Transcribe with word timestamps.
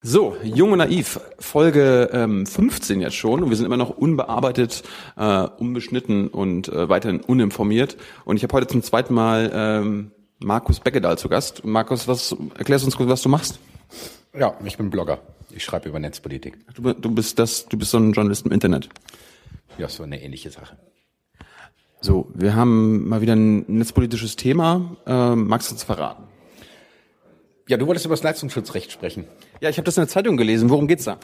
So, 0.00 0.36
Jung 0.44 0.70
und 0.70 0.78
Naiv, 0.78 1.18
Folge 1.40 2.10
ähm, 2.12 2.46
15 2.46 3.00
jetzt 3.00 3.16
schon 3.16 3.42
und 3.42 3.50
wir 3.50 3.56
sind 3.56 3.66
immer 3.66 3.76
noch 3.76 3.90
unbearbeitet, 3.90 4.84
äh, 5.16 5.42
unbeschnitten 5.58 6.28
und 6.28 6.68
äh, 6.68 6.88
weiterhin 6.88 7.20
uninformiert. 7.20 7.96
Und 8.24 8.36
ich 8.36 8.44
habe 8.44 8.52
heute 8.52 8.68
zum 8.68 8.84
zweiten 8.84 9.12
Mal 9.12 9.50
ähm, 9.52 10.12
Markus 10.38 10.78
Beckedahl 10.78 11.18
zu 11.18 11.28
Gast. 11.28 11.64
Markus, 11.64 12.06
was 12.06 12.36
erklärst 12.56 12.84
uns 12.84 12.96
kurz, 12.96 13.08
was 13.08 13.22
du 13.22 13.28
machst? 13.28 13.58
Ja, 14.38 14.56
ich 14.64 14.76
bin 14.76 14.88
Blogger. 14.88 15.18
Ich 15.50 15.64
schreibe 15.64 15.88
über 15.88 15.98
Netzpolitik. 15.98 16.58
Du, 16.74 16.92
du 16.92 17.10
bist 17.10 17.40
das, 17.40 17.66
du 17.66 17.76
bist 17.76 17.90
so 17.90 17.98
ein 17.98 18.12
Journalist 18.12 18.46
im 18.46 18.52
Internet. 18.52 18.88
Ja, 19.78 19.88
so 19.88 20.04
eine 20.04 20.22
ähnliche 20.22 20.50
Sache. 20.52 20.78
So, 22.00 22.30
wir 22.34 22.54
haben 22.54 23.08
mal 23.08 23.20
wieder 23.20 23.34
ein 23.34 23.64
netzpolitisches 23.66 24.36
Thema. 24.36 24.96
Äh, 25.06 25.34
magst 25.34 25.70
du 25.70 25.74
uns 25.74 25.82
verraten? 25.82 26.27
Ja, 27.68 27.76
du 27.76 27.86
wolltest 27.86 28.06
über 28.06 28.14
das 28.14 28.22
Leistungsschutzrecht 28.22 28.90
sprechen. 28.90 29.24
Ja, 29.60 29.68
ich 29.68 29.76
habe 29.76 29.84
das 29.84 29.96
in 29.96 30.02
der 30.02 30.08
Zeitung 30.08 30.36
gelesen. 30.36 30.70
Worum 30.70 30.88
geht's 30.88 31.04
da? 31.04 31.18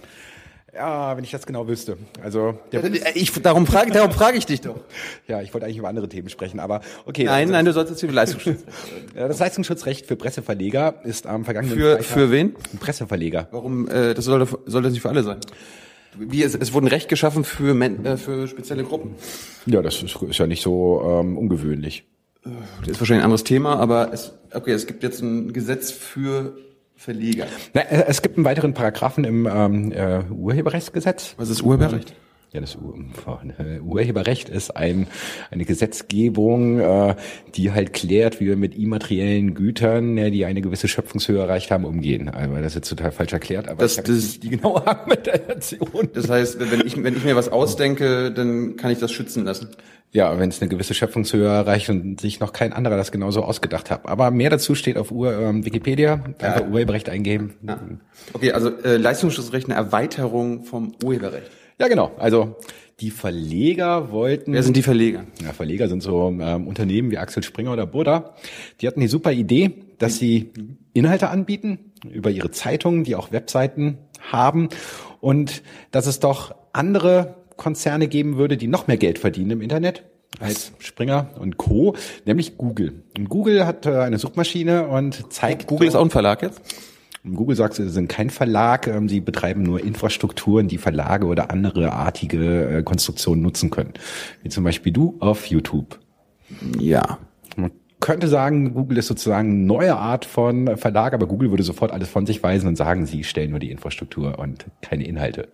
Ja, 0.74 1.16
wenn 1.16 1.24
ich 1.24 1.30
das 1.30 1.46
genau 1.46 1.68
wüsste. 1.68 1.96
Also 2.22 2.58
Bundes 2.70 3.00
ich, 3.14 3.32
darum 3.32 3.66
frage 3.66 3.92
darum 3.92 4.10
frage 4.10 4.36
ich 4.36 4.44
dich 4.44 4.60
doch. 4.60 4.76
Ja, 5.28 5.40
ich 5.40 5.54
wollte 5.54 5.66
eigentlich 5.66 5.78
über 5.78 5.88
andere 5.88 6.08
Themen 6.08 6.28
sprechen, 6.28 6.60
aber 6.60 6.80
okay. 7.06 7.24
Nein, 7.24 7.42
also, 7.42 7.52
nein, 7.52 7.64
du 7.64 7.72
sollst 7.72 7.90
jetzt 7.92 8.02
über 8.02 8.12
Leistungsschutz. 8.12 8.64
das 9.14 9.38
Leistungsschutzrecht 9.38 10.06
für 10.06 10.16
Presseverleger 10.16 10.96
ist 11.04 11.26
am 11.26 11.44
vergangenen 11.44 11.78
für 11.78 11.90
Freitag 11.92 12.04
für 12.06 12.30
wen? 12.30 12.54
Presseverleger. 12.80 13.48
Warum? 13.52 13.88
Äh, 13.88 14.14
das 14.14 14.24
soll 14.24 14.46
soll 14.66 14.82
das 14.82 14.92
nicht 14.92 15.02
für 15.02 15.08
alle 15.08 15.22
sein? 15.22 15.38
Wie 16.18 16.42
es, 16.42 16.54
es 16.54 16.72
wurden 16.72 16.88
Recht 16.88 17.08
geschaffen 17.08 17.44
für 17.44 17.74
Men, 17.74 18.04
äh, 18.04 18.16
für 18.16 18.48
spezielle 18.48 18.84
Gruppen. 18.84 19.14
Ja, 19.66 19.80
das 19.80 20.02
ist, 20.02 20.16
ist 20.22 20.38
ja 20.38 20.46
nicht 20.46 20.62
so 20.62 21.02
ähm, 21.04 21.38
ungewöhnlich. 21.38 22.04
Das 22.44 22.90
ist 22.90 23.00
wahrscheinlich 23.00 23.22
ein 23.22 23.24
anderes 23.24 23.44
Thema, 23.44 23.76
aber 23.76 24.12
es, 24.12 24.34
okay, 24.52 24.72
es 24.72 24.86
gibt 24.86 25.02
jetzt 25.02 25.22
ein 25.22 25.52
Gesetz 25.52 25.90
für 25.90 26.56
Verleger. 26.94 27.46
Na, 27.72 27.82
äh, 27.82 28.04
es 28.06 28.22
gibt 28.22 28.36
einen 28.36 28.44
weiteren 28.44 28.74
Paragraphen 28.74 29.24
im 29.24 29.48
ähm, 29.50 29.92
äh, 29.92 30.22
Urheberrechtsgesetz. 30.30 31.34
Was 31.38 31.48
ist 31.48 31.62
Urheberrecht? 31.62 32.14
Ja, 32.52 32.60
das 32.60 32.76
äh, 32.76 33.80
Urheberrecht 33.80 34.48
ist 34.48 34.76
ein, 34.76 35.08
eine 35.50 35.64
Gesetzgebung, 35.64 36.78
äh, 36.78 37.16
die 37.56 37.72
halt 37.72 37.92
klärt, 37.92 38.38
wie 38.40 38.46
wir 38.46 38.56
mit 38.56 38.76
immateriellen 38.76 39.54
Gütern, 39.54 40.16
ja, 40.16 40.30
die 40.30 40.44
eine 40.44 40.60
gewisse 40.60 40.86
Schöpfungshöhe 40.86 41.40
erreicht 41.40 41.72
haben, 41.72 41.84
umgehen. 41.84 42.28
Also 42.28 42.54
das 42.54 42.66
ist 42.66 42.74
jetzt 42.76 42.88
total 42.90 43.10
falsch 43.10 43.32
erklärt, 43.32 43.66
aber 43.66 43.82
das, 43.82 43.96
das 43.96 44.08
ist 44.08 44.44
die 44.44 44.50
genaue 44.50 44.86
Argumentation. 44.86 46.10
Das 46.14 46.30
heißt, 46.30 46.60
wenn 46.70 46.86
ich, 46.86 47.02
wenn 47.02 47.16
ich 47.16 47.24
mir 47.24 47.34
was 47.34 47.48
ausdenke, 47.48 48.30
dann 48.30 48.76
kann 48.76 48.92
ich 48.92 49.00
das 49.00 49.10
schützen 49.10 49.44
lassen. 49.44 49.70
Ja, 50.14 50.38
wenn 50.38 50.48
es 50.48 50.62
eine 50.62 50.68
gewisse 50.68 50.94
Schöpfungshöhe 50.94 51.48
erreicht 51.48 51.90
und 51.90 52.20
sich 52.20 52.38
noch 52.38 52.52
kein 52.52 52.72
anderer 52.72 52.96
das 52.96 53.10
genauso 53.10 53.42
ausgedacht 53.42 53.90
hat. 53.90 54.06
Aber 54.06 54.30
mehr 54.30 54.48
dazu 54.48 54.76
steht 54.76 54.96
auf 54.96 55.10
Ur, 55.10 55.36
ähm, 55.36 55.66
Wikipedia. 55.66 56.24
Einfach 56.38 56.60
ja. 56.60 56.68
Urheberrecht 56.68 57.08
eingeben. 57.08 57.54
Ja. 57.66 57.80
Okay, 58.32 58.52
also 58.52 58.70
äh, 58.84 58.96
Leistungsschutzrecht 58.96 59.66
eine 59.66 59.74
Erweiterung 59.74 60.62
vom 60.62 60.94
Urheberrecht. 61.02 61.50
Ja, 61.80 61.88
genau. 61.88 62.12
Also 62.16 62.54
die 63.00 63.10
Verleger 63.10 64.12
wollten. 64.12 64.52
Wer 64.52 64.62
sind 64.62 64.76
die 64.76 64.82
Verleger? 64.82 65.24
Ja, 65.42 65.52
Verleger 65.52 65.88
sind 65.88 66.00
so 66.00 66.28
ähm, 66.28 66.68
Unternehmen 66.68 67.10
wie 67.10 67.18
Axel 67.18 67.42
Springer 67.42 67.72
oder 67.72 67.84
Buddha. 67.84 68.36
Die 68.80 68.86
hatten 68.86 69.00
die 69.00 69.08
super 69.08 69.32
Idee, 69.32 69.72
dass 69.98 70.18
sie 70.18 70.52
Inhalte 70.92 71.28
anbieten 71.28 71.92
über 72.08 72.30
ihre 72.30 72.52
Zeitungen, 72.52 73.02
die 73.02 73.16
auch 73.16 73.32
Webseiten 73.32 73.98
haben 74.20 74.68
und 75.20 75.64
dass 75.90 76.06
es 76.06 76.20
doch 76.20 76.54
andere 76.72 77.43
Konzerne 77.56 78.08
geben 78.08 78.36
würde, 78.36 78.56
die 78.56 78.66
noch 78.66 78.86
mehr 78.86 78.96
Geld 78.96 79.18
verdienen 79.18 79.52
im 79.52 79.62
Internet 79.62 80.04
als 80.40 80.72
Springer 80.78 81.30
und 81.38 81.56
Co., 81.56 81.94
nämlich 82.24 82.56
Google. 82.56 83.04
Und 83.16 83.28
Google 83.28 83.66
hat 83.66 83.86
äh, 83.86 83.98
eine 83.98 84.18
Suchmaschine 84.18 84.88
und 84.88 85.32
zeigt. 85.32 85.66
Google 85.66 85.88
ist 85.88 85.94
auch 85.94 86.02
ein 86.02 86.10
Verlag 86.10 86.42
jetzt? 86.42 86.60
Google 87.24 87.56
sagt, 87.56 87.74
sie 87.74 87.88
sind 87.88 88.08
kein 88.08 88.28
Verlag, 88.28 88.86
ähm, 88.86 89.08
sie 89.08 89.20
betreiben 89.20 89.62
nur 89.62 89.82
Infrastrukturen, 89.82 90.68
die 90.68 90.76
Verlage 90.78 91.26
oder 91.26 91.50
andere 91.50 91.92
artige 91.92 92.78
äh, 92.78 92.82
Konstruktionen 92.82 93.42
nutzen 93.42 93.70
können. 93.70 93.94
Wie 94.42 94.50
zum 94.50 94.64
Beispiel 94.64 94.92
du 94.92 95.16
auf 95.20 95.46
YouTube. 95.46 95.98
Ja. 96.78 97.18
Könnte 98.04 98.28
sagen, 98.28 98.74
Google 98.74 98.98
ist 98.98 99.06
sozusagen 99.06 99.48
eine 99.48 99.60
neue 99.60 99.96
Art 99.96 100.26
von 100.26 100.76
Verlag, 100.76 101.14
aber 101.14 101.26
Google 101.26 101.48
würde 101.48 101.62
sofort 101.62 101.90
alles 101.90 102.10
von 102.10 102.26
sich 102.26 102.42
weisen 102.42 102.68
und 102.68 102.76
sagen, 102.76 103.06
sie 103.06 103.24
stellen 103.24 103.48
nur 103.48 103.60
die 103.60 103.70
Infrastruktur 103.70 104.38
und 104.38 104.66
keine 104.82 105.06
Inhalte. 105.06 105.48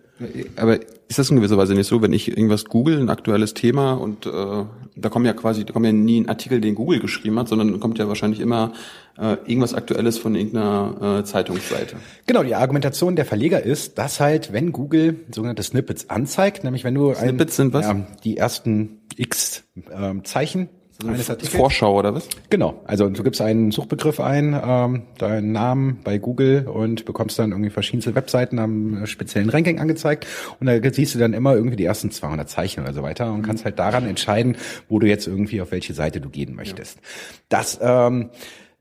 Aber 0.57 0.77
ist 1.07 1.17
das 1.17 1.29
in 1.29 1.37
gewisser 1.37 1.57
Weise 1.57 1.75
nicht 1.75 1.87
so, 1.87 2.01
wenn 2.01 2.11
ich 2.11 2.27
irgendwas 2.27 2.65
google, 2.65 2.99
ein 2.99 3.09
aktuelles 3.09 3.53
Thema 3.53 3.93
und 3.93 4.25
äh, 4.25 4.29
da 4.29 5.09
kommen 5.09 5.25
ja 5.25 5.31
quasi, 5.31 5.63
da 5.63 5.71
kommt 5.71 5.85
ja 5.85 5.93
nie 5.93 6.19
ein 6.19 6.27
Artikel, 6.27 6.59
den 6.59 6.75
Google 6.75 6.99
geschrieben 6.99 7.39
hat, 7.39 7.47
sondern 7.47 7.79
kommt 7.79 7.97
ja 7.99 8.09
wahrscheinlich 8.09 8.41
immer 8.41 8.73
äh, 9.17 9.37
irgendwas 9.45 9.73
Aktuelles 9.73 10.17
von 10.17 10.35
irgendeiner 10.35 11.19
äh, 11.19 11.23
Zeitungsseite. 11.23 11.95
Genau, 12.27 12.43
die 12.43 12.55
Argumentation 12.55 13.15
der 13.15 13.23
Verleger 13.23 13.63
ist, 13.63 13.97
dass 13.97 14.19
halt, 14.19 14.51
wenn 14.51 14.73
Google 14.73 15.21
sogenannte 15.33 15.63
Snippets 15.63 16.09
anzeigt, 16.09 16.65
nämlich 16.65 16.83
wenn 16.83 16.95
du 16.95 17.13
Snippets 17.13 17.53
ein, 17.53 17.63
sind 17.63 17.73
was? 17.73 17.85
Ja, 17.85 17.95
die 18.25 18.35
ersten 18.35 18.99
X 19.15 19.63
ähm, 19.89 20.25
Zeichen 20.25 20.67
eines 21.07 21.29
Artikels. 21.29 21.55
Vorschau 21.55 21.97
oder 21.97 22.13
was? 22.13 22.27
Genau. 22.49 22.81
Also 22.85 23.09
du 23.09 23.23
gibst 23.23 23.41
einen 23.41 23.71
Suchbegriff 23.71 24.19
ein, 24.19 24.59
ähm, 24.63 25.03
deinen 25.17 25.51
Namen 25.51 25.99
bei 26.03 26.17
Google 26.17 26.67
und 26.67 27.05
bekommst 27.05 27.39
dann 27.39 27.51
irgendwie 27.51 27.69
verschiedenste 27.69 28.15
Webseiten 28.15 28.59
am 28.59 29.05
speziellen 29.05 29.49
Ranking 29.49 29.79
angezeigt 29.79 30.27
und 30.59 30.67
da 30.67 30.77
siehst 30.91 31.15
du 31.15 31.19
dann 31.19 31.33
immer 31.33 31.55
irgendwie 31.55 31.75
die 31.75 31.85
ersten 31.85 32.11
200 32.11 32.49
Zeichen 32.49 32.81
oder 32.81 32.93
so 32.93 33.03
weiter 33.03 33.31
und 33.31 33.41
kannst 33.41 33.65
halt 33.65 33.79
daran 33.79 34.07
entscheiden, 34.07 34.57
wo 34.89 34.99
du 34.99 35.07
jetzt 35.07 35.27
irgendwie 35.27 35.61
auf 35.61 35.71
welche 35.71 35.93
Seite 35.93 36.21
du 36.21 36.29
gehen 36.29 36.55
möchtest. 36.55 36.97
Ja. 36.97 37.01
Das 37.49 37.79
ähm, 37.81 38.29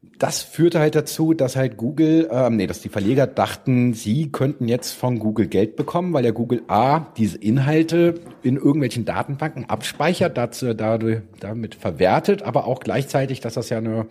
das 0.03 0.43
führte 0.43 0.81
halt 0.81 0.95
dazu, 0.95 1.35
dass 1.35 1.57
halt 1.57 1.77
Google, 1.77 2.29
ähm, 2.31 2.57
nee, 2.57 2.67
dass 2.67 2.81
die 2.81 2.89
Verleger 2.89 3.27
dachten, 3.27 3.93
sie 3.93 4.33
könnten 4.33 4.67
jetzt 4.67 4.93
von 4.93 5.19
Google 5.19 5.47
Geld 5.47 5.77
bekommen, 5.77 6.13
weil 6.15 6.25
ja 6.25 6.31
Google 6.31 6.63
A 6.69 7.01
diese 7.17 7.37
Inhalte 7.37 8.15
in 8.43 8.57
irgendwelchen 8.57 9.05
Datenbanken 9.05 9.69
abspeichert, 9.69 10.39
dazu, 10.39 10.73
dadurch, 10.75 11.21
damit 11.41 11.75
verwertet, 11.75 12.43
aber 12.43 12.67
auch 12.67 12.81
gleichzeitig, 12.81 13.41
dass 13.41 13.55
das 13.55 13.69
ja 13.69 13.79
eine 13.79 14.07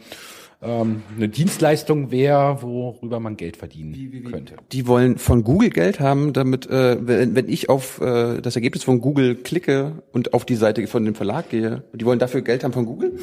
ähm, 0.62 1.04
eine 1.16 1.30
Dienstleistung 1.30 2.12
wäre, 2.12 2.62
worüber 2.62 3.22
man 3.22 3.38
Geld 3.38 3.56
verdienen 3.56 3.94
wie, 3.96 4.12
wie, 4.12 4.26
wie. 4.26 4.32
könnte. 4.32 4.56
Die 4.74 4.88
wollen 4.88 5.18
von 5.18 5.44
Google 5.46 5.70
Geld 5.70 6.02
haben, 6.02 6.34
damit, 6.34 6.70
äh, 6.70 6.98
wenn, 7.00 7.34
wenn 7.36 7.48
ich 7.48 7.70
auf 7.70 8.02
äh, 8.02 8.42
das 8.42 8.56
Ergebnis 8.56 8.84
von 8.84 9.00
Google 9.00 9.36
klicke 9.36 10.04
und 10.12 10.34
auf 10.34 10.44
die 10.44 10.56
Seite 10.56 10.86
von 10.88 11.06
dem 11.06 11.16
Verlag 11.16 11.50
gehe, 11.50 11.84
die 11.94 12.04
wollen 12.04 12.20
dafür 12.20 12.42
Geld 12.42 12.66
haben 12.66 12.74
von 12.74 12.86
Google? 12.86 13.18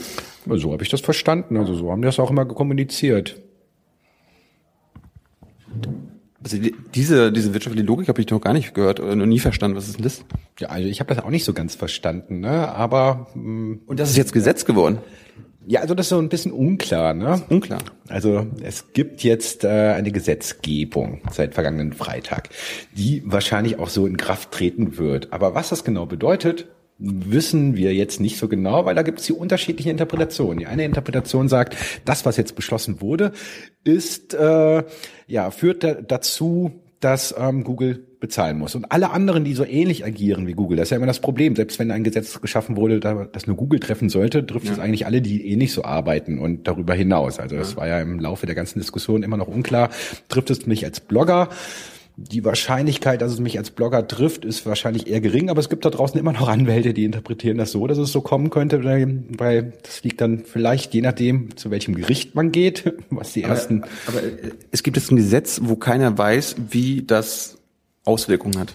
So 0.47 0.73
habe 0.73 0.83
ich 0.83 0.89
das 0.89 1.03
verstanden. 1.03 1.59
Also 1.59 1.75
so 1.75 1.91
haben 1.91 2.01
die 2.01 2.07
das 2.07 2.19
auch 2.19 2.31
immer 2.31 2.47
kommuniziert. 2.47 3.39
Also 6.43 6.59
diese, 6.95 7.33
diese 7.33 7.53
wirtschaftliche 7.53 7.87
Logik 7.87 8.09
habe 8.09 8.21
ich 8.21 8.31
noch 8.31 8.41
gar 8.41 8.53
nicht 8.53 8.73
gehört 8.73 9.01
oder 9.01 9.15
noch 9.15 9.27
nie 9.27 9.41
verstanden. 9.41 9.77
Was 9.77 9.89
ist 9.89 9.97
denn 9.97 10.05
das? 10.05 10.25
Ja, 10.59 10.69
also 10.69 10.89
ich 10.89 11.01
habe 11.01 11.13
das 11.15 11.23
auch 11.23 11.31
nicht 11.31 11.45
so 11.45 11.53
ganz 11.53 11.75
verstanden, 11.75 12.41
ne? 12.41 12.69
Aber 12.69 13.27
mh, 13.35 13.43
mm, 13.43 13.81
und 13.87 14.01
das 14.01 14.11
ist 14.11 14.17
jetzt 14.17 14.33
Gesetz 14.33 14.65
geworden. 14.65 14.99
Ja, 15.69 15.81
also 15.81 15.94
das 15.94 16.06
ist 16.06 16.10
so 16.10 16.19
ein 16.19 16.28
bisschen 16.28 16.53
unklar, 16.53 17.12
ne? 17.12 17.43
Unklar. 17.49 17.81
Also 18.09 18.47
es 18.62 18.93
gibt 18.93 19.25
jetzt 19.25 19.65
äh, 19.65 19.69
eine 19.69 20.12
Gesetzgebung 20.12 21.22
seit 21.32 21.54
vergangenen 21.54 21.93
Freitag, 21.93 22.50
die 22.93 23.22
wahrscheinlich 23.27 23.81
auch 23.81 23.88
so 23.88 24.06
in 24.06 24.16
Kraft 24.16 24.53
treten 24.53 24.97
wird. 24.97 25.32
Aber 25.32 25.56
was 25.56 25.71
das 25.71 25.82
genau 25.82 26.06
bedeutet, 26.06 26.69
wissen 26.99 27.76
wir 27.76 27.93
jetzt 27.94 28.21
nicht 28.21 28.38
so 28.38 28.47
genau, 28.47 28.84
weil 28.84 28.94
da 28.94 29.03
gibt 29.03 29.19
es 29.19 29.26
die 29.26 29.32
unterschiedlichen 29.32 29.91
Interpretationen. 29.91 30.60
Die 30.60 30.66
eine 30.66 30.84
Interpretation 30.84 31.49
sagt, 31.49 31.76
das, 32.05 32.25
was 32.25 32.37
jetzt 32.37 32.55
beschlossen 32.55 33.00
wurde, 33.00 33.32
ist 33.82 34.34
äh, 34.34 34.84
ja 35.26 35.50
führt 35.50 35.84
dazu, 36.09 36.81
dass 37.00 37.34
ähm, 37.37 37.65
Google 37.65 38.06
bezahlen 38.26 38.59
muss. 38.59 38.75
Und 38.75 38.91
alle 38.91 39.10
anderen, 39.10 39.44
die 39.44 39.54
so 39.54 39.64
ähnlich 39.64 40.04
agieren 40.04 40.48
wie 40.48 40.54
Google, 40.54 40.76
das 40.76 40.87
ist 40.87 40.91
ja 40.91 40.97
immer 40.97 41.06
das 41.06 41.20
Problem. 41.20 41.54
Selbst 41.54 41.78
wenn 41.78 41.92
ein 41.92 42.03
Gesetz 42.03 42.41
geschaffen 42.41 42.76
wurde, 42.76 42.98
das 42.98 43.47
nur 43.47 43.56
Google 43.56 43.78
treffen 43.78 44.09
sollte, 44.09 44.44
trifft 44.44 44.66
ja. 44.66 44.72
es 44.72 44.78
eigentlich 44.81 45.06
alle, 45.06 45.22
die 45.22 45.48
ähnlich 45.48 45.72
so 45.72 45.84
arbeiten 45.84 46.41
und 46.41 46.66
darüber 46.66 46.94
hinaus. 46.94 47.38
Also 47.38 47.56
das 47.56 47.72
ja. 47.72 47.76
war 47.76 47.87
ja 47.87 48.00
im 48.00 48.19
Laufe 48.19 48.47
der 48.47 48.56
ganzen 48.56 48.81
Diskussion 48.81 49.22
immer 49.22 49.37
noch 49.37 49.47
unklar. 49.47 49.91
Trifft 50.28 50.50
es 50.50 50.66
mich 50.66 50.84
als 50.84 50.98
Blogger? 50.98 51.48
Die 52.19 52.44
Wahrscheinlichkeit, 52.44 53.20
dass 53.20 53.31
es 53.31 53.40
mich 53.40 53.58
als 53.58 53.70
Blogger 53.70 54.08
trifft, 54.08 54.46
ist 54.46 54.64
wahrscheinlich 54.64 55.06
eher 55.06 55.20
gering, 55.20 55.50
aber 55.50 55.61
es 55.61 55.69
gibt 55.69 55.84
da 55.84 55.90
draußen 55.90 56.19
immer 56.19 56.32
noch 56.32 56.49
Anwälte, 56.49 56.94
die 56.94 57.05
interpretieren 57.05 57.58
das 57.58 57.72
so, 57.72 57.87
dass 57.87 57.99
es 57.99 58.11
so 58.11 58.22
kommen 58.22 58.49
könnte, 58.49 58.82
weil 58.82 59.75
das 59.82 60.02
liegt 60.02 60.22
dann 60.22 60.38
vielleicht 60.46 60.94
je 60.94 61.02
nachdem, 61.02 61.55
zu 61.58 61.70
welchem 61.70 61.94
Gericht 61.94 62.34
man 62.34 62.52
geht, 62.52 62.94
was 63.11 63.34
die 63.34 63.43
ersten. 63.43 63.84
Aber, 64.06 64.19
aber 64.19 64.26
es 64.72 64.82
gibt 64.82 64.96
jetzt 64.96 65.12
ein 65.12 65.17
Gesetz, 65.17 65.61
wo 65.62 65.76
keiner 65.76 66.17
weiß, 66.17 66.56
wie 66.70 67.02
das 67.02 67.56
Auswirkungen 68.06 68.58
hat. 68.58 68.75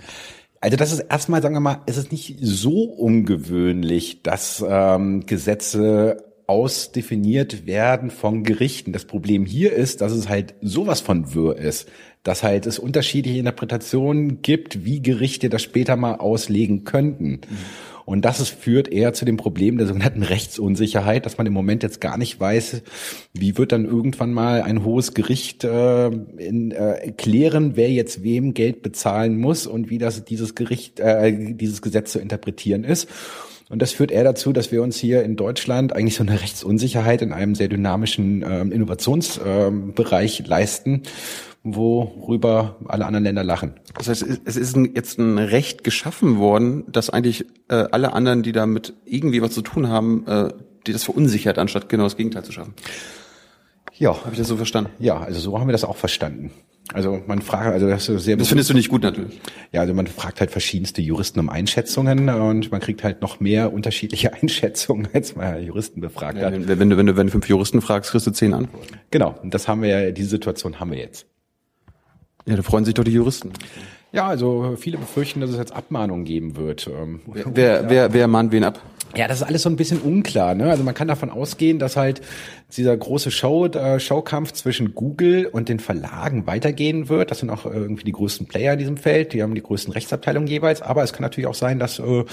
Also 0.60 0.78
das 0.78 0.92
ist 0.92 1.00
erstmal, 1.00 1.42
sagen 1.42 1.56
wir 1.56 1.60
mal, 1.60 1.81
es 1.88 1.98
ist 1.98 2.12
nicht 2.12 2.38
so 2.39 2.83
ungewöhnlich, 2.83 4.22
dass 4.22 4.63
ähm, 4.68 5.25
Gesetze 5.25 6.31
ausdefiniert 6.45 7.66
werden 7.66 8.12
von 8.12 8.44
Gerichten. 8.44 8.92
Das 8.92 9.06
Problem 9.06 9.45
hier 9.45 9.74
ist, 9.74 10.01
dass 10.01 10.12
es 10.12 10.30
halt 10.30 10.54
sowas 10.62 11.01
von 11.01 11.33
wirr 11.33 11.57
ist, 11.57 11.88
dass 12.24 12.44
halt 12.44 12.68
es 12.68 12.78
unterschiedliche 12.78 13.39
Interpretationen 13.39 14.42
gibt, 14.42 14.86
wie 14.86 15.01
Gerichte 15.01 15.50
das 15.50 15.63
später 15.63 15.95
mal 15.95 16.16
auslegen 16.16 16.83
könnten. 16.83 17.30
Mhm. 17.30 17.57
Und 18.12 18.24
das 18.24 18.42
ist, 18.42 18.50
führt 18.50 18.90
eher 18.90 19.13
zu 19.13 19.24
dem 19.24 19.38
Problem 19.38 19.78
der 19.78 19.88
sogenannten 19.88 20.24
Rechtsunsicherheit, 20.24 21.25
dass 21.25 21.38
man 21.38 21.48
im 21.48 21.54
Moment 21.54 21.81
jetzt 21.81 22.02
gar 22.02 22.18
nicht 22.18 22.40
weiß, 22.40 22.81
wie 23.34 23.58
wird 23.58 23.72
dann 23.72 23.86
irgendwann 23.86 24.34
mal 24.34 24.62
ein 24.62 24.84
hohes 24.84 25.13
Gericht 25.13 25.63
äh, 25.63 26.08
in, 26.08 26.72
äh, 26.72 27.13
klären, 27.16 27.75
wer 27.75 27.90
jetzt 27.90 28.22
wem 28.22 28.54
Geld 28.54 28.81
bezahlen 28.81 29.40
muss 29.40 29.66
und 29.66 29.90
wie 29.90 29.98
das 29.98 30.25
dieses 30.25 30.56
Gericht, 30.56 31.00
äh, 31.00 31.54
dieses 31.54 31.81
Gesetz 31.81 32.12
zu 32.12 32.19
interpretieren 32.19 32.84
ist. 32.84 33.08
Und 33.69 33.81
das 33.81 33.94
führt 33.94 34.12
eher 34.12 34.25
dazu, 34.25 34.52
dass 34.52 34.74
wir 34.74 34.84
uns 34.84 34.98
hier 34.98 35.24
in 35.24 35.38
Deutschland 35.38 35.96
eigentlich 35.96 36.16
so 36.16 36.24
eine 36.24 36.42
Rechtsunsicherheit 36.42 37.22
in 37.22 37.31
einem 37.31 37.56
sehr 37.56 37.69
dynamischen 37.69 38.44
ähm, 38.46 38.74
Innovationsbereich 38.74 40.40
ähm, 40.42 40.46
leisten, 40.46 41.04
worüber 41.63 42.78
alle 42.88 43.06
anderen 43.06 43.24
Länder 43.24 43.44
lachen. 43.44 43.74
Das 43.96 44.10
heißt, 44.10 44.25
es 44.46 44.58
ist 44.58 44.75
jetzt 44.96 45.19
ein 45.19 45.38
Recht 45.38 45.84
geschaffen 45.84 46.40
worden, 46.40 46.86
dass 46.92 47.10
eigentlich 47.10 47.46
äh, 47.69 47.75
alle 47.92 48.13
anderen, 48.13 48.42
die 48.42 48.52
damit 48.52 48.94
irgendwie 49.06 49.42
was 49.42 49.52
zu 49.52 49.62
tun 49.62 49.88
haben, 49.88 50.25
äh, 50.28 50.50
die 50.88 50.94
das 50.94 51.04
verunsichert, 51.04 51.60
anstatt 51.60 51.90
genau 51.90 52.04
das 52.04 52.18
Gegenteil 52.18 52.44
zu 52.44 52.52
schaffen. 52.52 52.74
Ja. 53.98 54.16
Habe 54.22 54.31
ich 54.31 54.40
das 54.40 54.48
so 54.48 54.58
verstanden? 54.58 54.90
Ja, 54.98 55.19
also 55.19 55.40
so 55.40 55.60
haben 55.60 55.68
wir 55.68 55.74
das 55.74 55.84
auch 55.84 55.98
verstanden. 55.98 56.52
Also 56.94 57.22
man 57.25 57.42
fragt, 57.42 57.72
also 57.72 57.88
das 57.88 58.10
ist 58.10 58.24
sehr. 58.24 58.36
Das 58.36 58.50
findest 58.50 58.69
du 58.69 58.74
nicht 58.74 58.90
gut 58.90 59.04
natürlich. 59.04 59.40
Ja, 59.72 59.81
also 59.81 59.94
man 59.94 60.07
fragt 60.07 60.42
halt 60.42 60.52
verschiedenste 60.52 61.02
Juristen 61.02 61.40
um 61.40 61.50
Einschätzungen 61.50 62.28
und 62.28 62.72
man 62.72 62.81
kriegt 62.81 63.04
halt 63.04 63.22
noch 63.22 63.40
mehr 63.40 63.72
unterschiedliche 63.72 64.34
Einschätzungen, 64.42 65.07
als 65.14 65.36
man 65.36 65.64
Juristen 65.64 66.02
befragt 66.02 66.38
ja, 66.38 66.48
hat. 66.48 66.54
Wenn, 66.54 66.68
wenn, 66.68 66.90
du 66.90 66.98
wenn 66.98 67.06
du 67.06 67.16
wenn 67.16 67.28
du 67.28 67.31
fünf 67.31 67.48
Juristen 67.48 67.81
fragst, 67.81 68.12
kriegst 68.12 68.28
du 68.28 68.31
zehn 68.31 68.54
Antworten. 68.54 69.00
Genau, 69.12 69.36
und 69.42 69.54
das 69.54 69.68
haben 69.68 69.84
wir 69.84 69.90
ja. 69.90 70.12
Diese 70.12 70.30
Situation 70.30 70.80
haben 70.80 70.92
wir 70.92 70.98
jetzt. 70.98 71.28
Ja, 72.46 72.56
da 72.56 72.62
freuen 72.64 72.86
sich 72.86 72.94
doch 72.94 73.04
die 73.04 73.12
Juristen. 73.12 73.52
Ja, 74.14 74.28
also 74.28 74.76
viele 74.78 74.98
befürchten, 74.98 75.40
dass 75.40 75.52
es 75.52 75.58
jetzt 75.58 75.74
Abmahnungen 75.74 76.26
geben 76.26 76.58
wird. 76.58 76.88
Ähm, 76.88 77.22
wer, 77.28 77.46
wer, 77.56 77.90
wer, 77.90 78.14
wer 78.14 78.28
mahnt 78.28 78.52
wen 78.52 78.66
ab? 78.66 78.82
Ja, 79.16 79.28
das 79.28 79.38
ist 79.38 79.44
alles 79.44 79.64
so 79.64 79.70
ein 79.70 79.76
bisschen 79.76 80.00
unklar. 80.00 80.56
Ne? 80.56 80.70
Also 80.70 80.84
man 80.84 80.94
kann 80.94 81.08
davon 81.08 81.30
ausgehen, 81.30 81.80
dass 81.80 81.98
halt 81.98 82.22
dieser 82.76 82.96
große 82.96 83.30
Show, 83.30 83.66
äh, 83.66 84.00
Showkampf 84.00 84.54
zwischen 84.54 84.96
Google 84.96 85.48
und 85.48 85.68
den 85.68 85.80
Verlagen 85.80 86.48
weitergehen 86.48 87.10
wird. 87.10 87.32
Das 87.32 87.40
sind 87.40 87.50
auch 87.50 87.66
irgendwie 87.66 88.06
die 88.06 88.14
größten 88.14 88.48
Player 88.48 88.74
in 88.74 88.80
diesem 88.80 88.98
Feld. 88.98 89.34
Die 89.34 89.44
haben 89.44 89.56
die 89.56 89.64
größten 89.64 89.94
Rechtsabteilungen 89.94 90.48
jeweils. 90.48 90.82
Aber 90.82 91.04
es 91.04 91.12
kann 91.12 91.24
natürlich 91.24 91.48
auch 91.48 91.56
sein, 91.56 91.78
dass 91.80 92.00
äh, 92.00 92.24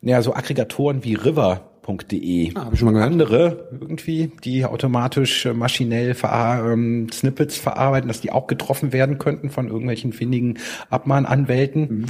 ja, 0.00 0.22
so 0.22 0.34
Aggregatoren 0.34 1.04
wie 1.04 1.14
River 1.14 1.73
Ah, 2.54 2.70
ich 2.72 2.78
schon 2.78 2.86
mal 2.86 2.92
gehört. 2.92 3.12
Andere 3.12 3.68
irgendwie, 3.72 4.32
die 4.42 4.64
automatisch 4.64 5.46
äh, 5.46 5.52
maschinell 5.52 6.14
ver 6.14 6.70
ähm, 6.72 7.08
Snippets 7.12 7.56
verarbeiten, 7.56 8.08
dass 8.08 8.20
die 8.20 8.32
auch 8.32 8.46
getroffen 8.46 8.92
werden 8.92 9.18
könnten 9.18 9.50
von 9.50 9.68
irgendwelchen 9.68 10.12
findigen 10.12 10.58
Abmahnanwälten. 10.90 11.80
Mhm 11.82 12.06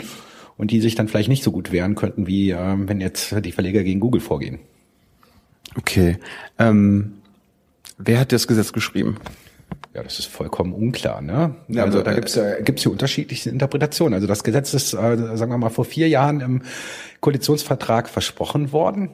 und 0.57 0.71
die 0.71 0.81
sich 0.81 0.95
dann 0.95 1.09
vielleicht 1.09 1.29
nicht 1.29 1.43
so 1.43 1.51
gut 1.53 1.73
wehren 1.73 1.95
könnten, 1.95 2.27
wie 2.27 2.51
ähm, 2.51 2.89
wenn 2.89 3.01
jetzt 3.01 3.35
die 3.45 3.53
Verleger 3.53 3.83
gegen 3.83 4.01
Google 4.01 4.21
vorgehen. 4.21 4.61
Okay. 5.77 6.19
Ähm, 6.59 7.15
wer 7.99 8.21
hat 8.21 8.33
das 8.33 8.47
Gesetz 8.47 8.73
geschrieben? 8.73 9.17
Ja, 9.95 10.03
das 10.03 10.19
ist 10.19 10.27
vollkommen 10.27 10.73
unklar. 10.73 11.21
Ne? 11.21 11.55
Ja, 11.69 11.85
also 11.85 12.03
da 12.03 12.13
äh, 12.13 12.15
gibt's 12.17 12.35
ja 12.35 12.61
gibt's 12.61 12.83
hier 12.83 12.93
unterschiedliche 12.93 13.51
Interpretationen. 13.51 14.15
Also 14.15 14.27
das 14.27 14.45
Gesetz 14.45 14.75
ist, 14.75 14.93
äh, 14.93 15.37
sagen 15.37 15.53
wir 15.53 15.59
mal, 15.59 15.71
vor 15.71 15.85
vier 15.85 16.09
Jahren 16.09 16.41
im 16.41 16.63
Koalitionsvertrag 17.21 18.09
versprochen 18.09 18.73
worden. 18.73 19.11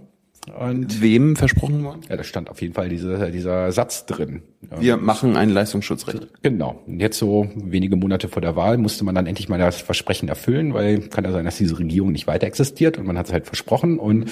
Und 0.59 1.03
Wem 1.03 1.37
versprochen 1.37 1.85
worden? 1.85 2.01
Ja, 2.09 2.17
da 2.17 2.25
stand 2.25 2.49
auf 2.49 2.63
jeden 2.63 2.73
Fall 2.73 2.89
dieser, 2.89 3.31
dieser 3.31 3.71
Satz 3.73 4.07
drin. 4.07 4.43
Wir 4.79 4.97
machen 4.99 5.37
ein 5.37 5.49
Leistungsschutzrecht. 5.49 6.29
Genau. 6.43 6.83
Und 6.87 7.01
jetzt 7.01 7.19
so 7.19 7.49
wenige 7.55 7.97
Monate 7.97 8.29
vor 8.29 8.43
der 8.43 8.57
Wahl 8.57 8.77
musste 8.77 9.05
man 9.05 9.15
dann 9.15 9.27
endlich 9.27 9.49
mal 9.49 9.59
das 9.59 9.81
Versprechen 9.81 10.29
erfüllen, 10.29 10.75
weil 10.75 11.01
kann 11.09 11.25
ja 11.25 11.33
sein, 11.33 11.47
dass 11.47 11.57
diese 11.57 11.79
Regierung 11.79 12.13
nicht 12.13 12.27
weiter 12.27 12.47
existiert 12.47 12.99
und 12.99 13.07
man 13.07 13.17
hat 13.17 13.27
es 13.27 13.33
halt 13.33 13.47
versprochen 13.47 13.99
und 13.99 14.31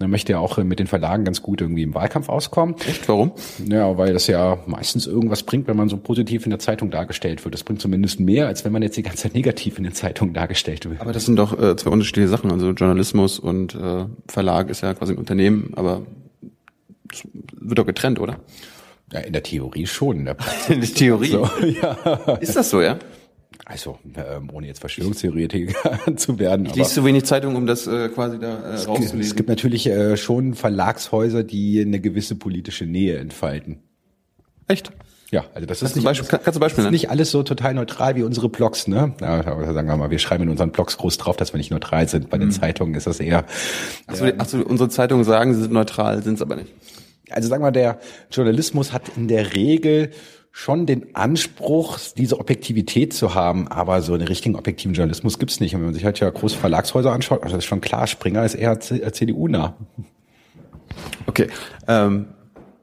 man 0.00 0.10
möchte 0.10 0.32
ja 0.32 0.38
auch 0.38 0.58
mit 0.58 0.80
den 0.80 0.88
Verlagen 0.88 1.24
ganz 1.24 1.42
gut 1.42 1.60
irgendwie 1.60 1.84
im 1.84 1.94
Wahlkampf 1.94 2.28
auskommen. 2.28 2.74
Echt? 2.88 3.08
Warum? 3.08 3.32
Ja, 3.68 3.96
weil 3.96 4.12
das 4.12 4.26
ja 4.26 4.58
meistens 4.66 5.06
irgendwas 5.06 5.44
bringt, 5.44 5.68
wenn 5.68 5.76
man 5.76 5.88
so 5.88 5.96
positiv 5.96 6.44
in 6.44 6.50
der 6.50 6.58
Zeitung 6.58 6.90
dargestellt 6.90 7.44
wird. 7.44 7.54
Das 7.54 7.62
bringt 7.62 7.80
zumindest 7.80 8.18
mehr, 8.18 8.48
als 8.48 8.64
wenn 8.64 8.72
man 8.72 8.82
jetzt 8.82 8.96
die 8.96 9.02
ganze 9.02 9.22
Zeit 9.22 9.34
negativ 9.34 9.78
in 9.78 9.84
den 9.84 9.94
Zeitungen 9.94 10.34
dargestellt 10.34 10.88
wird. 10.88 11.00
Aber 11.00 11.12
das 11.12 11.24
sind 11.24 11.36
doch 11.36 11.58
äh, 11.58 11.76
zwei 11.76 11.90
unterschiedliche 11.90 12.28
Sachen. 12.28 12.50
Also 12.50 12.70
Journalismus 12.70 13.38
und 13.38 13.76
äh, 13.76 14.06
Verlag 14.26 14.70
ist 14.70 14.82
ja 14.82 14.92
quasi 14.94 15.12
ein 15.12 15.18
Unternehmen, 15.18 15.47
aber 15.74 16.06
das 17.08 17.22
wird 17.52 17.78
doch 17.78 17.86
getrennt, 17.86 18.20
oder? 18.20 18.40
Ja, 19.12 19.20
in 19.20 19.32
der 19.32 19.42
Theorie 19.42 19.86
schon. 19.86 20.18
In 20.20 20.24
der, 20.26 20.36
in 20.68 20.80
der 20.80 20.90
Theorie? 20.90 21.30
So, 21.30 21.48
ja. 21.66 22.38
Ist 22.40 22.56
das 22.56 22.70
so, 22.70 22.80
ja? 22.80 22.98
Also, 23.64 23.98
ähm, 24.16 24.48
ohne 24.52 24.66
jetzt 24.66 24.80
Verschwörungstheoretiker 24.80 26.16
zu 26.16 26.38
werden. 26.38 26.66
Ich 26.66 26.74
lese 26.74 26.94
zu 26.94 27.04
wenig 27.04 27.24
Zeitung, 27.24 27.54
um 27.54 27.66
das 27.66 27.86
äh, 27.86 28.08
quasi 28.08 28.38
da 28.38 28.60
äh, 28.60 28.74
rauszulesen. 28.76 29.20
Es 29.20 29.34
gibt 29.34 29.48
natürlich 29.48 29.86
äh, 29.86 30.16
schon 30.16 30.54
Verlagshäuser, 30.54 31.44
die 31.44 31.80
eine 31.80 32.00
gewisse 32.00 32.34
politische 32.36 32.86
Nähe 32.86 33.18
entfalten. 33.18 33.80
Echt? 34.68 34.92
Ja, 35.30 35.44
also 35.54 35.66
das 35.66 35.82
ist, 35.82 35.94
nicht, 35.94 36.06
Beispiel, 36.06 36.26
alles, 36.30 36.44
kannst 36.44 36.56
du 36.56 36.60
Beispiel 36.60 36.84
ist 36.84 36.90
nicht 36.90 37.10
alles 37.10 37.30
so 37.30 37.42
total 37.42 37.74
neutral 37.74 38.16
wie 38.16 38.22
unsere 38.22 38.48
Blogs, 38.48 38.88
ne? 38.88 39.12
Ja, 39.20 39.42
sagen 39.42 39.86
wir 39.86 39.96
mal, 39.96 40.10
wir 40.10 40.18
schreiben 40.18 40.44
in 40.44 40.48
unseren 40.48 40.72
Blogs 40.72 40.96
groß 40.96 41.18
drauf, 41.18 41.36
dass 41.36 41.52
wir 41.52 41.58
nicht 41.58 41.70
neutral 41.70 42.08
sind. 42.08 42.30
Bei 42.30 42.38
den 42.38 42.48
mhm. 42.48 42.52
Zeitungen 42.52 42.94
ist 42.94 43.06
das 43.06 43.20
eher. 43.20 43.44
Achso, 44.06 44.24
äh, 44.24 44.34
ach 44.38 44.46
unsere 44.54 44.88
Zeitungen 44.88 45.24
sagen, 45.24 45.52
sie 45.52 45.60
sind 45.60 45.72
neutral, 45.72 46.22
sind 46.22 46.34
es 46.34 46.42
aber 46.42 46.56
nicht. 46.56 46.72
Also 47.30 47.46
sagen 47.48 47.62
wir, 47.62 47.72
der 47.72 47.98
Journalismus 48.30 48.94
hat 48.94 49.02
in 49.16 49.28
der 49.28 49.54
Regel 49.54 50.12
schon 50.50 50.86
den 50.86 51.14
Anspruch, 51.14 51.98
diese 52.16 52.40
Objektivität 52.40 53.12
zu 53.12 53.34
haben, 53.34 53.68
aber 53.68 54.00
so 54.00 54.14
einen 54.14 54.26
richtigen 54.26 54.56
objektiven 54.56 54.94
Journalismus 54.94 55.38
gibt's 55.38 55.60
nicht. 55.60 55.74
Und 55.74 55.82
wenn 55.82 55.88
man 55.88 55.94
sich 55.94 56.06
halt 56.06 56.18
ja 56.20 56.30
große 56.30 56.56
Verlagshäuser 56.56 57.12
anschaut, 57.12 57.42
also 57.42 57.54
das 57.54 57.64
ist 57.64 57.68
schon 57.68 57.82
klar, 57.82 58.06
Springer 58.06 58.44
ist 58.46 58.54
eher 58.54 58.80
CDU-nah. 58.80 59.76
Okay. 61.26 61.48
Ähm, 61.86 62.28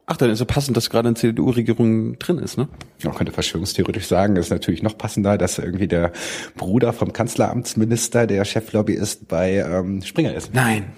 ach, 0.05 0.17
dann 0.17 0.29
ist 0.29 0.39
so 0.39 0.45
passend, 0.45 0.77
dass 0.77 0.89
gerade 0.89 1.07
eine 1.07 1.15
CDU-Regierung 1.15 2.17
drin 2.19 2.39
ist, 2.39 2.57
ne? 2.57 2.67
Man 3.03 3.15
könnte 3.15 3.31
verschwörungstheoretisch 3.31 4.07
sagen, 4.07 4.35
ist 4.35 4.49
natürlich 4.49 4.83
noch 4.83 4.97
passender, 4.97 5.37
dass 5.37 5.57
irgendwie 5.57 5.87
der 5.87 6.11
Bruder 6.55 6.93
vom 6.93 7.13
Kanzleramtsminister 7.13 8.27
der 8.27 8.45
Cheflobbyist 8.45 9.27
bei 9.27 9.55
ähm, 9.55 10.01
Springer 10.01 10.33
ist. 10.33 10.53
Nein, 10.53 10.93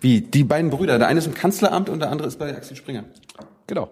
wie? 0.00 0.20
Die 0.20 0.44
beiden 0.44 0.70
Brüder. 0.70 0.98
Der 0.98 1.08
eine 1.08 1.18
ist 1.18 1.26
im 1.26 1.34
Kanzleramt 1.34 1.88
und 1.88 2.00
der 2.00 2.10
andere 2.10 2.28
ist 2.28 2.38
bei 2.38 2.54
Axel 2.54 2.76
Springer. 2.76 3.04
Genau. 3.66 3.90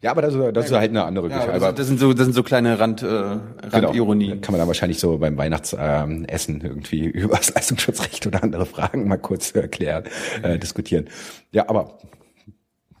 Ja, 0.00 0.12
aber 0.12 0.22
das, 0.22 0.34
das 0.54 0.66
ist 0.66 0.72
halt 0.72 0.90
eine 0.90 1.02
andere 1.02 1.28
Geschichte. 1.28 1.58
Ja, 1.58 1.72
das, 1.72 1.86
sind 1.88 1.98
so, 1.98 2.12
das 2.12 2.26
sind 2.26 2.34
so 2.34 2.44
kleine 2.44 2.78
Rand, 2.78 3.02
äh, 3.02 3.06
Randironie. 3.06 4.28
Genau. 4.28 4.40
Kann 4.40 4.52
man 4.52 4.60
dann 4.60 4.68
wahrscheinlich 4.68 5.00
so 5.00 5.18
beim 5.18 5.36
Weihnachtsessen 5.36 6.54
ähm, 6.54 6.60
irgendwie 6.62 7.04
über 7.06 7.36
das 7.36 7.52
Leistungsschutzrecht 7.52 8.24
oder 8.28 8.44
andere 8.44 8.64
Fragen 8.64 9.08
mal 9.08 9.16
kurz 9.16 9.50
erklären, 9.56 10.04
äh, 10.42 10.56
diskutieren. 10.56 11.08
Ja, 11.50 11.68
aber 11.68 11.98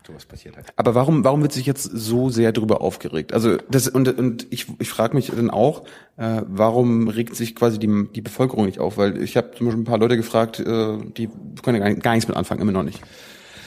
sowas 0.08 0.24
passiert 0.24 0.56
halt. 0.56 0.66
Aber 0.76 0.94
warum, 0.94 1.22
warum 1.22 1.42
wird 1.42 1.52
sich 1.52 1.66
jetzt 1.66 1.84
so 1.84 2.30
sehr 2.30 2.50
darüber 2.52 2.80
aufgeregt? 2.80 3.32
Also 3.32 3.58
das 3.70 3.86
und 3.88 4.08
und 4.18 4.46
ich, 4.50 4.66
ich 4.78 4.88
frage 4.88 5.14
mich 5.14 5.30
dann 5.30 5.50
auch, 5.50 5.84
äh, 6.16 6.42
warum 6.46 7.08
regt 7.08 7.36
sich 7.36 7.54
quasi 7.54 7.78
die, 7.78 8.08
die 8.14 8.22
Bevölkerung 8.22 8.66
nicht 8.66 8.80
auf? 8.80 8.96
Weil 8.96 9.22
ich 9.22 9.36
habe 9.36 9.52
zum 9.56 9.66
Beispiel 9.66 9.82
ein 9.82 9.86
paar 9.86 9.98
Leute 9.98 10.16
gefragt, 10.16 10.58
äh, 10.60 10.98
die 11.16 11.28
können 11.62 11.80
gar, 11.80 11.94
gar 11.94 12.14
nichts 12.14 12.26
mit 12.26 12.36
anfangen, 12.36 12.60
immer 12.60 12.72
noch 12.72 12.82
nicht. 12.82 13.00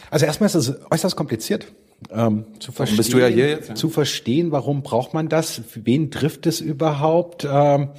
Also 0.10 0.26
erstmal 0.26 0.48
ist 0.48 0.56
es 0.56 0.74
äußerst 0.92 1.16
kompliziert. 1.16 1.68
Ähm, 2.10 2.46
zu 2.60 2.72
verstehen, 2.72 2.98
bist 2.98 3.14
du 3.14 3.20
ja 3.20 3.28
hier 3.28 3.50
jetzt? 3.50 3.78
Zu 3.78 3.90
verstehen, 3.90 4.52
warum 4.52 4.82
braucht 4.82 5.14
man 5.14 5.30
das? 5.30 5.62
Wen 5.76 6.10
trifft 6.10 6.48
es 6.48 6.60
überhaupt? 6.60 7.48
Ähm, 7.50 7.90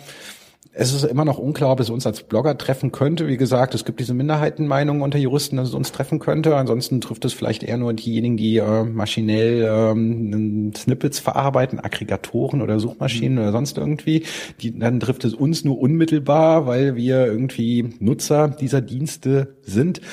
es 0.75 0.95
ist 0.95 1.05
immer 1.05 1.27
noch 1.27 1.39
unklar, 1.39 1.73
ob 1.73 1.81
es 1.81 1.91
uns 1.91 2.07
als 2.07 2.23
Blogger 2.23 2.57
treffen 2.57 2.93
könnte. 2.93 3.29
Wie 3.29 3.37
gesagt, 3.37 3.75
es 3.75 3.85
gibt 3.85 4.01
diese 4.01 4.15
Minderheitenmeinungen 4.15 5.03
unter 5.03 5.19
Juristen, 5.19 5.59
dass 5.59 5.69
es 5.69 5.75
uns 5.75 5.93
treffen 5.93 6.19
könnte. 6.19 6.57
Ansonsten 6.57 7.03
trifft 7.03 7.27
es 7.27 7.35
vielleicht 7.35 7.63
eher 7.63 7.77
nur 7.77 7.93
diejenigen, 7.93 8.39
die 8.39 8.57
äh, 8.57 8.83
maschinell 8.85 9.69
ähm, 9.71 10.73
Snippets 10.75 11.19
verarbeiten, 11.19 11.79
Aggregatoren 11.79 12.63
oder 12.63 12.81
Suchmaschinen 12.81 13.35
mhm. 13.35 13.41
oder 13.41 13.53
sonst 13.53 13.77
irgendwie. 13.77 14.25
Die, 14.61 14.79
dann 14.79 14.99
trifft 14.99 15.27
es 15.27 15.35
uns 15.35 15.63
nur 15.63 15.79
unmittelbar, 15.79 16.67
weil 16.67 16.97
wir 16.97 17.27
irgendwie 17.27 17.95
Nutzer 18.01 18.49
dieser 18.49 18.81
Dienste 18.81 19.57
sind. 19.63 20.01
Mhm. 20.01 20.07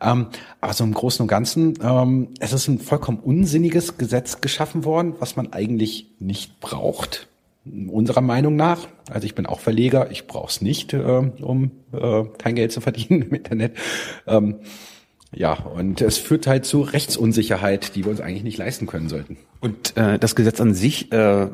Ähm, 0.00 0.26
aber 0.62 0.72
so 0.72 0.84
im 0.84 0.94
Großen 0.94 1.22
und 1.22 1.28
Ganzen, 1.28 1.74
ähm, 1.82 2.28
es 2.40 2.54
ist 2.54 2.68
ein 2.68 2.78
vollkommen 2.78 3.18
unsinniges 3.18 3.98
Gesetz 3.98 4.40
geschaffen 4.40 4.86
worden, 4.86 5.14
was 5.18 5.36
man 5.36 5.52
eigentlich 5.52 6.06
nicht 6.18 6.58
braucht 6.60 7.28
unserer 7.88 8.20
Meinung 8.20 8.56
nach. 8.56 8.86
Also 9.10 9.26
ich 9.26 9.34
bin 9.34 9.46
auch 9.46 9.60
Verleger, 9.60 10.10
ich 10.10 10.26
brauche 10.26 10.48
es 10.48 10.60
nicht, 10.60 10.92
äh, 10.92 10.98
um 10.98 11.70
äh, 11.92 12.24
kein 12.38 12.54
Geld 12.54 12.72
zu 12.72 12.80
verdienen 12.82 13.22
im 13.22 13.34
Internet. 13.34 13.76
Ähm, 14.26 14.56
ja, 15.34 15.54
und 15.54 16.00
es 16.00 16.18
führt 16.18 16.46
halt 16.46 16.64
zu 16.64 16.80
Rechtsunsicherheit, 16.80 17.94
die 17.94 18.04
wir 18.04 18.10
uns 18.10 18.20
eigentlich 18.20 18.44
nicht 18.44 18.58
leisten 18.58 18.86
können 18.86 19.08
sollten. 19.08 19.36
Und 19.60 19.96
äh, 19.96 20.18
das 20.18 20.34
Gesetz 20.34 20.60
an 20.60 20.72
sich, 20.72 21.12
äh, 21.12 21.48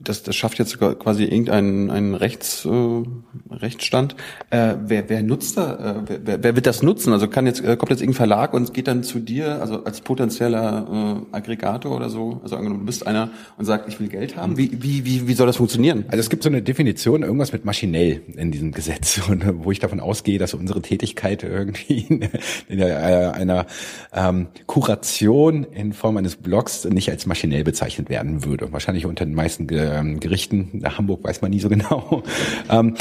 das, 0.00 0.22
das 0.22 0.36
schafft 0.36 0.58
jetzt 0.58 0.78
quasi 0.78 1.24
irgendeinen 1.24 1.90
einen 1.90 2.14
Rechts, 2.14 2.64
äh, 2.64 3.02
Rechtsstand. 3.50 4.14
Äh, 4.50 4.74
wer, 4.84 5.08
wer 5.08 5.22
nutzt 5.22 5.56
da, 5.56 6.02
äh, 6.06 6.18
wer, 6.24 6.42
wer 6.42 6.54
wird 6.54 6.66
das 6.66 6.82
nutzen? 6.82 7.12
Also 7.12 7.28
kann 7.28 7.46
jetzt, 7.46 7.60
äh, 7.64 7.76
kommt 7.76 7.90
jetzt 7.90 8.00
irgendein 8.00 8.16
Verlag 8.16 8.54
und 8.54 8.72
geht 8.74 8.86
dann 8.86 9.02
zu 9.02 9.18
dir, 9.18 9.60
also 9.60 9.84
als 9.84 10.00
potenzieller 10.00 11.24
äh, 11.32 11.36
Aggregator 11.36 11.96
oder 11.96 12.10
so, 12.10 12.40
also 12.42 12.56
angenommen, 12.56 12.80
du 12.80 12.86
bist 12.86 13.06
einer 13.06 13.30
und 13.56 13.64
sagt, 13.64 13.88
ich 13.88 13.98
will 13.98 14.08
Geld 14.08 14.36
haben. 14.36 14.56
Wie, 14.56 14.70
wie, 14.82 15.04
wie, 15.04 15.26
wie 15.26 15.34
soll 15.34 15.46
das 15.46 15.56
funktionieren? 15.56 16.04
Also 16.08 16.20
es 16.20 16.30
gibt 16.30 16.44
so 16.44 16.48
eine 16.48 16.62
Definition, 16.62 17.22
irgendwas 17.22 17.52
mit 17.52 17.64
maschinell 17.64 18.22
in 18.36 18.52
diesem 18.52 18.72
Gesetz, 18.72 19.20
und, 19.28 19.42
äh, 19.42 19.64
wo 19.64 19.72
ich 19.72 19.80
davon 19.80 20.00
ausgehe, 20.00 20.38
dass 20.38 20.54
unsere 20.54 20.80
Tätigkeit 20.80 21.42
irgendwie 21.42 21.98
in, 22.08 22.28
in 22.68 22.82
einer, 22.82 23.34
einer 23.34 23.66
ähm, 24.12 24.48
Kuration 24.66 25.64
in 25.64 25.92
Form 25.92 26.16
eines 26.16 26.36
Blogs 26.36 26.84
nicht 26.84 27.10
als 27.10 27.26
maschinell 27.26 27.64
bezeichnet 27.64 28.08
werden 28.08 28.44
würde. 28.44 28.72
Wahrscheinlich 28.72 29.06
unter 29.06 29.24
den 29.24 29.34
meisten 29.34 29.66
ähm, 29.88 30.20
Gerichten. 30.20 30.70
Nach 30.72 30.98
Hamburg 30.98 31.24
weiß 31.24 31.42
man 31.42 31.50
nie 31.50 31.60
so 31.60 31.68
genau. 31.70 32.22
ähm, 32.70 32.94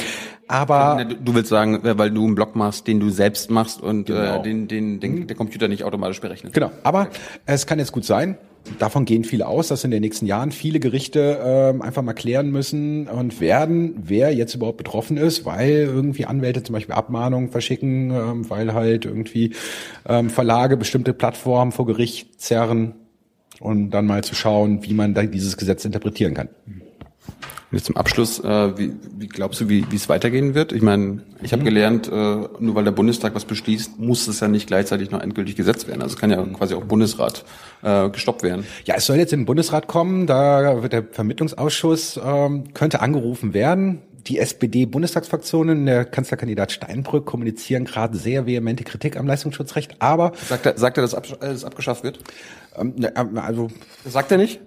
aber 0.48 1.06
du 1.06 1.36
willst 1.36 1.50
sagen, 1.50 1.84
äh, 1.86 1.98
weil 1.98 2.12
du 2.12 2.26
einen 2.26 2.36
Blog 2.36 2.56
machst, 2.56 2.88
den 2.88 3.00
du 3.00 3.10
selbst 3.10 3.52
machst 3.52 3.82
und 3.82 4.10
äh, 4.10 4.14
genau. 4.14 4.40
äh, 4.40 4.44
den, 4.44 4.68
den, 4.68 5.00
den 5.00 5.28
der 5.28 5.36
Computer 5.36 5.68
nicht 5.68 5.84
automatisch 5.84 6.22
berechnet. 6.22 6.54
Genau. 6.54 6.72
Aber 6.84 7.10
es 7.46 7.68
kann 7.68 7.80
jetzt 7.80 7.92
gut 7.92 8.06
sein. 8.06 8.38
Davon 8.80 9.06
gehen 9.06 9.24
viele 9.24 9.48
aus, 9.48 9.70
dass 9.70 9.86
in 9.86 9.92
den 9.92 10.02
nächsten 10.02 10.26
Jahren 10.26 10.52
viele 10.52 10.80
Gerichte 10.80 11.40
ähm, 11.42 11.82
einfach 11.82 12.02
mal 12.02 12.14
klären 12.14 12.52
müssen 12.52 13.08
und 13.08 13.40
werden, 13.40 13.96
wer 13.98 14.34
jetzt 14.34 14.56
überhaupt 14.56 14.78
betroffen 14.78 15.16
ist, 15.16 15.46
weil 15.46 15.72
irgendwie 15.72 16.26
Anwälte 16.26 16.64
zum 16.64 16.74
Beispiel 16.74 16.94
Abmahnungen 16.94 17.50
verschicken, 17.50 18.12
ähm, 18.12 18.50
weil 18.50 18.74
halt 18.74 19.06
irgendwie 19.06 19.54
ähm, 20.08 20.30
Verlage 20.30 20.76
bestimmte 20.76 21.14
Plattformen 21.14 21.72
vor 21.72 21.86
Gericht 21.86 22.42
zerren 22.42 22.96
und 23.60 23.92
dann 23.92 24.06
mal 24.06 24.24
zu 24.24 24.36
schauen, 24.36 24.84
wie 24.84 24.94
man 24.94 25.14
da 25.14 25.24
dieses 25.24 25.58
Gesetz 25.58 25.86
interpretieren 25.86 26.34
kann. 26.34 26.50
Jetzt 27.70 27.86
zum 27.88 27.98
Abschluss, 27.98 28.40
äh, 28.40 28.78
wie, 28.78 28.94
wie 29.18 29.28
glaubst 29.28 29.60
du, 29.60 29.68
wie, 29.68 29.86
wie 29.92 29.98
es 29.98 30.08
weitergehen 30.08 30.56
wird? 30.56 30.72
Ich 30.72 30.82
meine, 30.82 31.24
ich 31.42 31.52
habe 31.52 31.64
mhm. 31.64 31.66
gelernt, 31.66 32.08
äh, 32.08 32.12
nur 32.12 32.76
weil 32.76 32.86
der 32.86 32.92
Bundestag 32.92 33.36
was 33.36 33.44
beschließt, 33.44 34.00
muss 34.00 34.26
es 34.28 34.40
ja 34.40 34.48
nicht 34.48 34.68
gleichzeitig 34.68 35.12
noch 35.12 35.20
endgültig 35.20 35.58
gesetzt 35.58 35.86
werden. 35.86 36.02
Also 36.02 36.16
es 36.16 36.20
kann 36.20 36.32
ja 36.32 36.42
quasi 36.44 36.76
auch 36.76 36.86
Bundesrat 36.86 37.44
äh, 37.84 38.10
gestoppt 38.10 38.42
werden. 38.42 38.66
Ja, 38.86 38.96
es 38.96 39.06
soll 39.06 39.18
jetzt 39.18 39.34
in 39.34 39.42
den 39.42 39.46
Bundesrat 39.46 39.88
kommen, 39.88 40.28
da 40.28 40.82
wird 40.82 40.94
der 40.94 41.04
Vermittlungsausschuss 41.12 42.18
ähm, 42.24 42.74
könnte 42.74 43.02
angerufen 43.02 43.54
werden. 43.54 44.00
Die 44.28 44.40
SPD-Bundestagsfraktionen, 44.40 45.86
der 45.86 46.04
Kanzlerkandidat 46.04 46.72
Steinbrück 46.72 47.26
kommunizieren 47.26 47.86
gerade 47.86 48.18
sehr 48.18 48.46
vehemente 48.46 48.84
Kritik 48.84 49.18
am 49.18 49.26
Leistungsschutzrecht, 49.26 49.96
aber... 50.00 50.34
Sagt 50.48 50.66
er, 50.66 50.78
sagt 50.78 50.98
er 50.98 51.02
dass 51.02 51.14
es 51.14 51.64
abgeschafft 51.64 52.04
wird? 52.04 52.20
Ähm, 52.78 52.96
ähm, 53.16 53.38
also... 53.38 53.70
Sagt 54.06 54.32
er 54.32 54.38
nicht? 54.38 54.60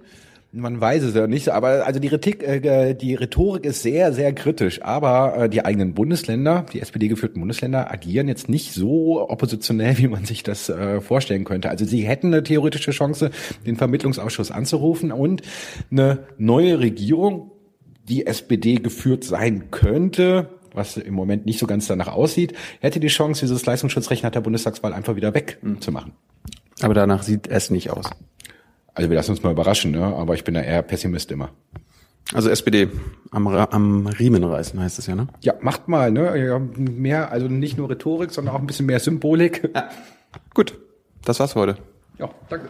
Man 0.53 0.81
weiß 0.81 1.03
es 1.03 1.15
ja 1.15 1.27
nicht, 1.27 1.47
aber 1.47 1.85
also 1.85 2.01
die, 2.01 2.09
Rhetorik, 2.09 2.43
äh, 2.43 2.93
die 2.93 3.15
Rhetorik 3.15 3.63
ist 3.63 3.83
sehr, 3.83 4.11
sehr 4.11 4.33
kritisch. 4.33 4.81
Aber 4.81 5.43
äh, 5.43 5.49
die 5.49 5.63
eigenen 5.63 5.93
Bundesländer, 5.93 6.65
die 6.73 6.81
SPD-geführten 6.81 7.39
Bundesländer, 7.39 7.89
agieren 7.89 8.27
jetzt 8.27 8.49
nicht 8.49 8.73
so 8.73 9.29
oppositionell, 9.29 9.97
wie 9.97 10.09
man 10.09 10.25
sich 10.25 10.43
das 10.43 10.67
äh, 10.67 10.99
vorstellen 10.99 11.45
könnte. 11.45 11.69
Also 11.69 11.85
sie 11.85 12.01
hätten 12.01 12.27
eine 12.27 12.43
theoretische 12.43 12.91
Chance, 12.91 13.31
den 13.65 13.77
Vermittlungsausschuss 13.77 14.51
anzurufen 14.51 15.13
und 15.13 15.41
eine 15.89 16.19
neue 16.37 16.79
Regierung, 16.79 17.51
die 18.07 18.25
SPD 18.25 18.75
geführt 18.75 19.23
sein 19.23 19.71
könnte, 19.71 20.49
was 20.73 20.97
im 20.97 21.13
Moment 21.13 21.45
nicht 21.45 21.59
so 21.59 21.67
ganz 21.67 21.87
danach 21.87 22.07
aussieht, 22.07 22.53
hätte 22.79 22.99
die 22.99 23.07
Chance, 23.07 23.41
dieses 23.41 23.65
Leistungsschutzrecht 23.65 24.23
nach 24.23 24.31
der 24.31 24.41
Bundestagswahl 24.41 24.93
einfach 24.93 25.15
wieder 25.15 25.33
wegzumachen. 25.33 26.13
Aber 26.81 26.93
danach 26.93 27.23
sieht 27.23 27.47
es 27.47 27.69
nicht 27.69 27.91
aus. 27.91 28.09
Also 28.93 29.09
wir 29.09 29.15
lassen 29.15 29.31
uns 29.31 29.43
mal 29.43 29.51
überraschen, 29.51 29.91
ne? 29.91 30.03
aber 30.03 30.33
ich 30.33 30.43
bin 30.43 30.53
da 30.53 30.61
eher 30.61 30.81
Pessimist 30.81 31.31
immer. 31.31 31.49
Also 32.33 32.49
SPD 32.49 32.87
am, 33.31 33.47
am 33.47 34.07
Riemen 34.07 34.43
reißen 34.43 34.79
heißt 34.79 34.99
es 34.99 35.07
ja, 35.07 35.15
ne? 35.15 35.27
Ja, 35.41 35.53
macht 35.61 35.87
mal, 35.87 36.11
ne? 36.11 36.37
Ja, 36.37 36.59
mehr, 36.59 37.31
also 37.31 37.47
nicht 37.47 37.77
nur 37.77 37.89
Rhetorik, 37.89 38.31
sondern 38.31 38.55
auch 38.55 38.59
ein 38.59 38.67
bisschen 38.67 38.85
mehr 38.85 38.99
Symbolik. 38.99 39.69
Ja. 39.75 39.89
Gut, 40.53 40.77
das 41.25 41.39
war's 41.39 41.53
für 41.53 41.59
heute. 41.59 41.77
Ja, 42.19 42.29
danke. 42.47 42.69